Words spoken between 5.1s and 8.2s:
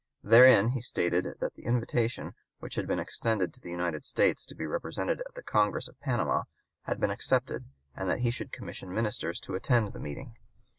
at the Congress of Panama had been accepted, and